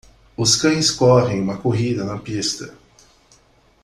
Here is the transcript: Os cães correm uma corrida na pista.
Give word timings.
Os 0.35 0.55
cães 0.55 0.89
correm 0.89 1.39
uma 1.39 1.59
corrida 1.59 2.03
na 2.03 2.17
pista. 2.17 2.73